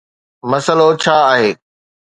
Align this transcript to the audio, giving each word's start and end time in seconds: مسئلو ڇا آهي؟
مسئلو 0.49 0.89
ڇا 1.01 1.17
آهي؟ 1.33 1.49